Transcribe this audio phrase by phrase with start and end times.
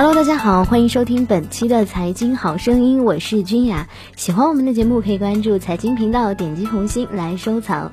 [0.00, 3.88] Hello，大家好，欢迎收听本期的财经好声音，我是君雅。
[4.14, 7.90] 喜欢我们的节目，可以关注财经频道，点击红心来收藏。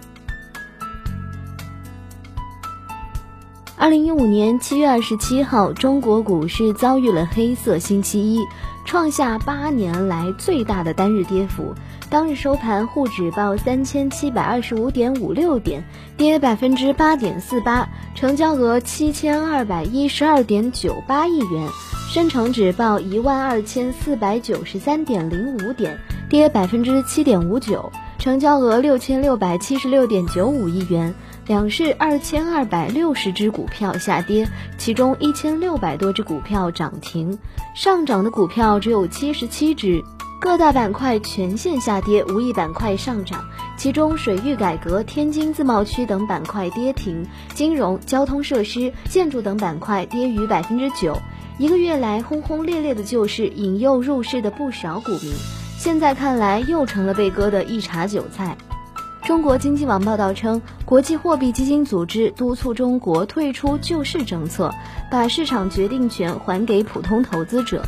[3.75, 8.45] 二零一五年七月二十七号，中国股市遭遇了黑色星期一，
[8.85, 11.73] 创下八年来最大的单日跌幅。
[12.07, 15.83] 当日收盘，沪指报三千七百二十五点五六点，
[16.15, 21.67] 跌百分之八点四八，成交额七千二百一十二点九八亿元。
[22.15, 31.13] 深成指报一万二千四百九十三点零五点，跌百分之七点五九，成交额六千六百七十六点九五亿元。
[31.45, 37.37] 两市二千二百六十只股票下跌，其中一千六百多只股票涨停，
[37.75, 40.01] 上涨的股票只有七十七只。
[40.39, 43.43] 各大板块全线下跌，无一板块上涨。
[43.77, 51.17] 其中，水域改革、天津自贸区等板块跌停，金融、交通设施、建筑等板块跌逾百分之九。
[51.57, 55.33] 一个月来轰轰烈烈的救市，引诱入市的不少股民，
[55.77, 58.57] 现在看来又成了被割的一茬韭菜。
[59.23, 64.69] 中国经济网报道称，国际货币基金组织督促中国退出救市政策，
[65.09, 67.81] 把市场决定权还给普通投资者。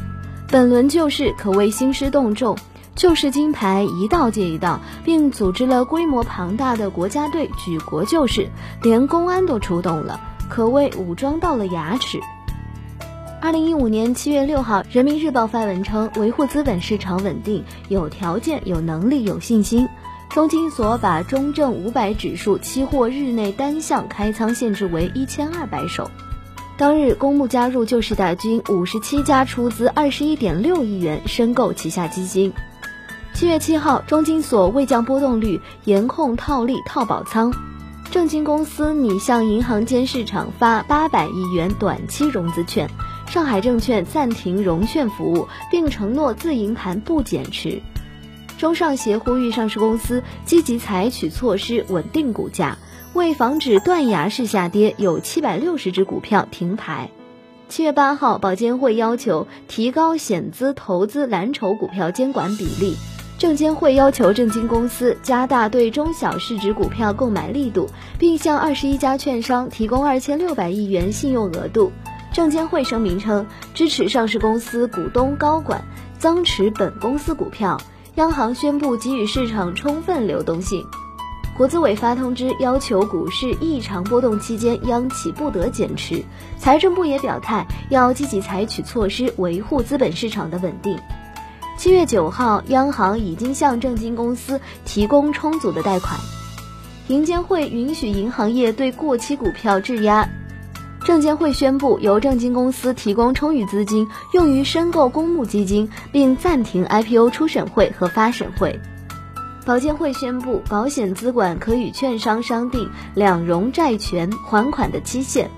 [0.50, 2.58] 本轮救市可谓兴师动众，
[2.96, 8.50] 救市金牌一道接一道，并组织了规模庞大的国家队举国救市，
[8.82, 12.18] 连公安都出动了，可谓武装到了牙齿。
[13.40, 19.88] 二零一五年七月六号，人民日报发文称，维护资本市场稳定，有条件、有能力、有信心。
[20.32, 26.10] 中金所把中证五百指数期货日内单向开仓限制为一千二百手。
[26.78, 32.52] 当日，公募加入救市大军，五十七家出资二十一点六亿元申购旗下基金。
[33.34, 37.54] 七月七号，中金所未降波动率，严控套利套保仓。
[38.10, 42.90] 证金公司拟向银行间市场发八百亿元短期融资券。
[43.28, 47.82] 上海证券暂停融券服务，并承诺自营盘不减持。
[48.58, 52.78] 中上协呼吁上市公司积极采取措施稳定股价，
[53.14, 57.12] 为防止断崖式下跌，有七百六十只股票停牌。
[57.68, 62.96] 七月八号，保监会要求提高险资投资蓝筹股票监管比例。
[63.38, 67.88] 证监会要求证金公司加大对中小市值股票购买力度，
[68.18, 71.92] 并向二十一家券商提供二千六百亿元信用额度。
[72.38, 75.84] 证监会声明称，支持上市公司股东高管
[76.20, 77.82] 增持本公司股票。
[78.14, 80.86] 央行宣布给予市场充分流动性。
[81.58, 86.24] 国资委发通知，要求股市异常波动期间，央企不得减持。
[86.60, 90.96] 财政部也表态，要积极采取措施维护资本市场的稳定。
[91.76, 96.20] 七月九号，央行已经向证金公司提供充足的贷款。
[97.08, 100.30] 银监会允许银行业对过期股票质押。
[101.08, 108.78] 证监会宣布，由证金公司提供充裕资金用于申购公募基金，并暂停 IPO 初审会和发审会。
[109.66, 115.50] 保监会宣布，保险资管可与券商商定两融债权还款的期限。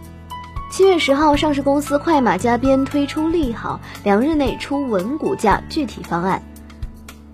[0.69, 6.39] 七月十号，上市公司快马加鞭推出利好，两日内出稳股价具体方案。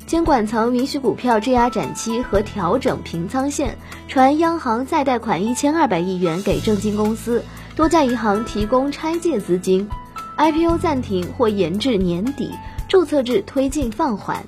[0.07, 3.77] 监管层允许股票质押展期和调整平仓线，
[4.07, 7.43] 传央行再贷款一千二百亿元给证金公司。
[7.75, 9.89] 多家银行提供拆借资金
[10.37, 12.51] ，IPO 暂停或延至年底，
[12.87, 14.45] 注册制推进放缓。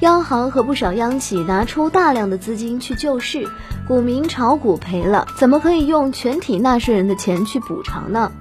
[0.00, 3.46] 央行和不少央企拿出大量的资金去救市，
[3.86, 8.32] 股民炒股赔了，怎么可以用全体纳税人的钱去补偿呢？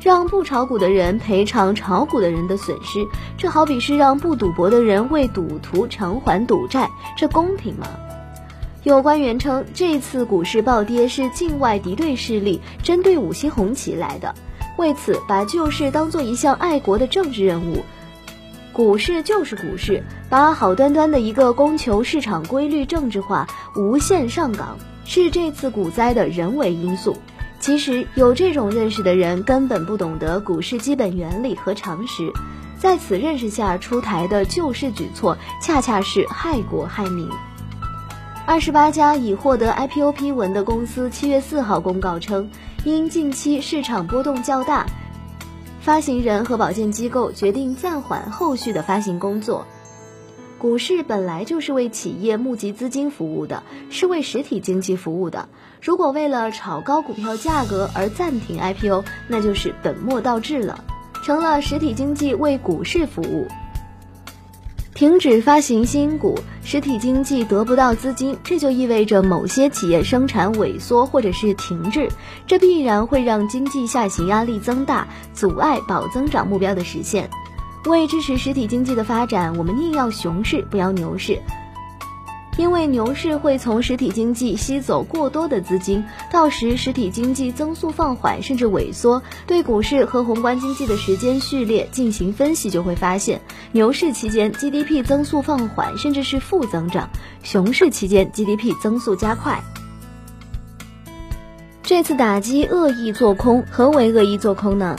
[0.00, 3.04] 让不炒股的人赔偿炒股的人的损失，
[3.36, 6.88] 这好比是让不赌博的人为赌徒偿还赌债，
[7.18, 7.88] 这公平吗？
[8.82, 14.34] 有官员称，这次股市暴跌是境外敌对势力针对五星红旗来的，
[14.78, 17.84] 为此把救市当做一项爱国的政治任务。
[18.72, 23.46] 股市就是股市，把好端端的一个供求市场规律政治化、
[23.76, 27.14] 无限上岗，是这次股灾的人为因素。
[27.58, 32.32] 其实有这种认识的人，根本不懂得股市基本原理和常识，
[32.78, 37.28] 在此认识下出台的救市举措，恰恰是害国害民。
[38.46, 42.50] 二十八家已获得 IPO 批文的公司，七月四号公告称，
[42.84, 44.86] 因近期市场波动较大，
[45.80, 49.66] 发行人和保荐机构决定暂缓后续的发行工作。
[50.58, 55.48] 股市本来就是为企业募集资金服务的，是为实体经济服务的。
[55.80, 60.84] 如果为了炒高股票价格而暂停 IPO，那就是本末倒置了，
[61.22, 63.46] 成了实体经济为股市服务。
[65.00, 72.06] 停止发行新股，实体经济得不到资金，这就意味着某些企业生产萎缩或者是停滞，
[72.46, 77.30] 这必然会让经济下行压力增大，阻碍保增长目标的实现。
[77.86, 81.40] 为支持实体经济的发展，我们宁要熊市，不要牛市。
[82.56, 93.40] 因为牛市会从实体经济吸走过多的资金，到时实体经济增速放缓甚至萎缩，对股市和宏观经济的时间序列进行分析，就会发现，
[93.72, 97.08] 牛市期间 GDP 增速放缓甚至是负增长，
[97.42, 99.62] 熊市期间 GDP 增速加快。
[101.82, 104.96] 这次打击恶意做空，何为恶意做空呢？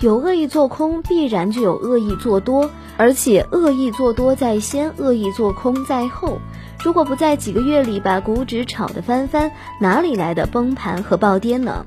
[0.00, 6.40] 有恶意做空，必然就有恶意做多，而且恶意做多在先，恶意做空在后。
[6.82, 11.86] 如果不在几个月里把股指炒得翻番，哪里来的崩盘和暴跌呢？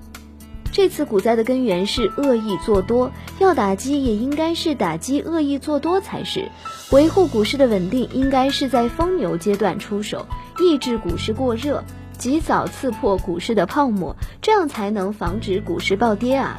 [0.71, 6.49] 这次股灾的根源是恶意做多，要打击也应该是打击恶意做多才是。
[6.91, 10.25] 维护股市的稳定，应该是在疯牛阶段出手，
[10.59, 11.83] 抑制股市过热，
[12.17, 16.57] 及早刺破股市的泡沫，这样才能防止股市暴跌啊！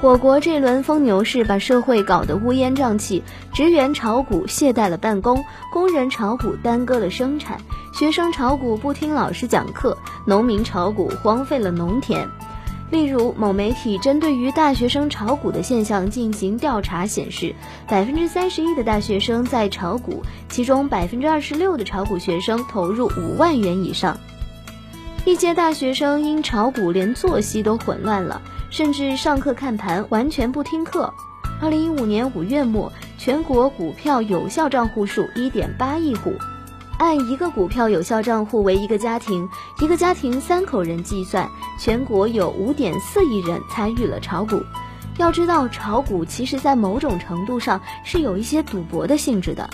[0.00, 3.22] 我国这轮疯牛市把社会搞得乌烟瘴气，
[3.54, 5.42] 职员炒股懈怠了办公，
[5.72, 7.58] 工人炒股耽搁了生产，
[7.94, 9.96] 学生炒股不听老师讲课，
[10.26, 12.28] 农民炒股荒废了农田。
[12.90, 17.54] 例如，某媒体针对于大学生炒股的现象进行调查显示，
[17.88, 24.18] 百分之三十一的大学生在炒股，其中百分之二十六的炒股学生投入五万元以上。
[25.24, 28.42] 一些大学生因炒股连作息都混乱了。
[28.74, 31.14] 甚至上课看盘，完全不听课。
[31.62, 36.32] 二零一五年五月末，全国股票有效账户数一点八亿户，
[36.98, 39.48] 按一个股票有效账户为一个家庭，
[39.80, 41.48] 一个家庭三口人计算，
[41.78, 44.60] 全国有五点四亿人参与了炒股。
[45.18, 49.70] 要知道，炒股其实在某种程度上是有一些赌博的性质的。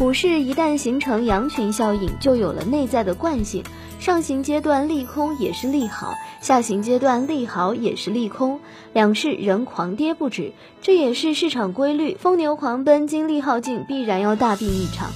[0.00, 3.62] 股市一旦形成羊群效应，就有了内在的惯性。
[3.98, 8.60] 上行阶段利空也是利好，下行阶段利好也是利空，
[8.94, 12.14] 两市仍狂跌不止，这也是市场规律。
[12.14, 15.10] 疯牛狂奔，精力耗尽，必然要大病一场。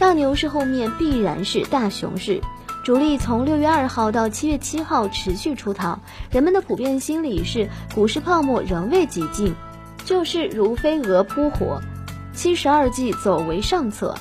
[0.00, 2.40] 大牛市后面必然是大熊市，
[2.82, 6.00] 主力从六月二号到七月七号持续出逃，
[6.32, 9.54] 人们的普遍心理是股市泡沫仍未挤尽，
[10.04, 11.80] 就是如飞蛾扑火。
[12.34, 14.14] 七十二计走为上策。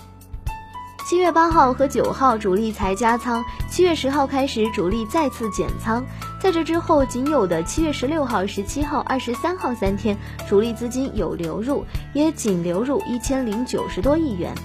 [1.06, 6.06] 七月八号和九号主力才加仓，七月十号开始主力再次减仓，
[6.40, 10.18] 在这之后仅有的七月十六号、十七号、二十三号三天，
[10.48, 14.56] 主力资金有流入，也仅流入一千零九十多亿元。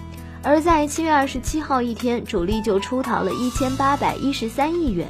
[0.42, 5.08] 而在七月二十七号一天，主力就出逃了一千八百一十三亿元。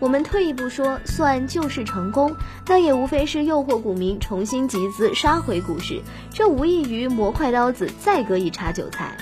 [0.00, 2.34] 我们退一步说，算救市成功，
[2.66, 9.16] 那也无非是诱惑股民重新集资杀回股市，这无异于磨快刀子再割一茬韭菜。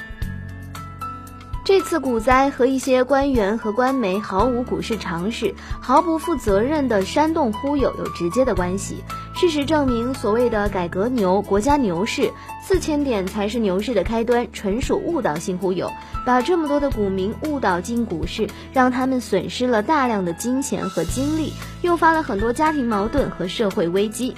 [1.65, 9.05] 这次股灾和一些官员和官媒毫无股市常识、毫不负责任的煽动忽悠有直接的关系。
[9.43, 12.31] 事实证明，所谓的改革牛、国家牛市，
[12.63, 15.91] 四千点才是牛市的开端，纯属误导性忽悠，
[16.25, 24.33] 把这么多的股民误导进股市，让他们损失了大量的金钱和精力，诱发了很多家庭矛盾和社会危机。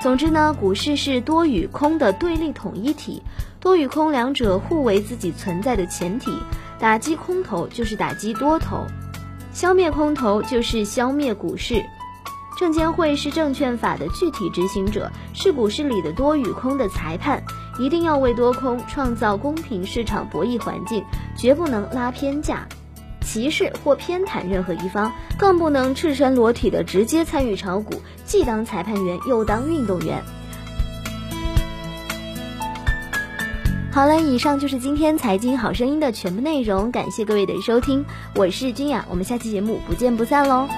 [0.00, 3.22] 总之呢，股市是多与空的对立统一体，
[3.60, 6.32] 多与空两者互为自己存在的前提。
[6.80, 8.88] 打击空头就是打击多头，
[9.52, 11.80] 消灭空头就是消灭股市。
[12.62, 17.42] 证监会是证券法的具体执行者，是股市里的多与空的裁判，
[17.76, 21.04] 一定要为多空创造公平市场博弈环境，
[21.36, 22.64] 绝不能拉偏价。
[23.20, 30.22] 歧视或偏袒任何一方，更不能赤身裸体的直接参与炒股，既当裁判员又当运动员。
[33.90, 38.04] 好了，以上就是今天财经好声音的全部内容，感谢各位的收听，
[38.36, 40.68] 我是君雅，我们下期节目不见不散喽。